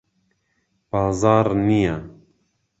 [0.89, 1.95] بازاڕ نییە.